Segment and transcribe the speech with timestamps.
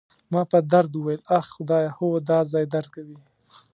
[0.31, 3.17] ما په درد وویل: اخ، خدایه، هو، دا ځای درد کوي.